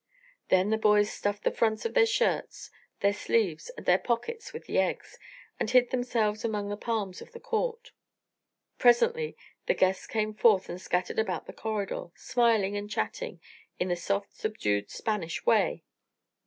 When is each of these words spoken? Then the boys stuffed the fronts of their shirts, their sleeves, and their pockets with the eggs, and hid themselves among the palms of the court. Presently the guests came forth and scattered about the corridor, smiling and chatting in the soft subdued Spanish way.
Then 0.47 0.71
the 0.71 0.79
boys 0.79 1.11
stuffed 1.13 1.43
the 1.43 1.51
fronts 1.51 1.85
of 1.85 1.93
their 1.93 2.07
shirts, 2.07 2.71
their 3.01 3.13
sleeves, 3.13 3.69
and 3.77 3.85
their 3.85 3.99
pockets 3.99 4.51
with 4.51 4.65
the 4.65 4.79
eggs, 4.79 5.19
and 5.59 5.69
hid 5.69 5.91
themselves 5.91 6.43
among 6.43 6.69
the 6.69 6.75
palms 6.75 7.21
of 7.21 7.33
the 7.33 7.39
court. 7.39 7.91
Presently 8.79 9.37
the 9.67 9.75
guests 9.75 10.07
came 10.07 10.33
forth 10.33 10.69
and 10.69 10.81
scattered 10.81 11.19
about 11.19 11.45
the 11.45 11.53
corridor, 11.53 12.07
smiling 12.15 12.75
and 12.75 12.89
chatting 12.89 13.41
in 13.79 13.89
the 13.89 13.95
soft 13.95 14.33
subdued 14.35 14.89
Spanish 14.89 15.45
way. 15.45 15.83